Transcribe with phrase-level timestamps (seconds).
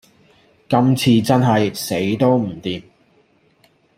[0.67, 2.81] 今次真係死都唔掂